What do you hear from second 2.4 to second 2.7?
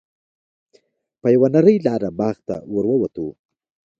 ته